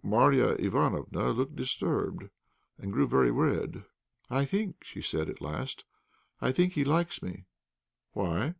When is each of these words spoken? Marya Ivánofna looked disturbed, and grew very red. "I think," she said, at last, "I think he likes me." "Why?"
Marya 0.00 0.54
Ivánofna 0.58 1.34
looked 1.36 1.56
disturbed, 1.56 2.30
and 2.78 2.92
grew 2.92 3.08
very 3.08 3.32
red. 3.32 3.82
"I 4.30 4.44
think," 4.44 4.84
she 4.84 5.02
said, 5.02 5.28
at 5.28 5.40
last, 5.40 5.84
"I 6.40 6.52
think 6.52 6.74
he 6.74 6.84
likes 6.84 7.20
me." 7.20 7.46
"Why?" 8.12 8.54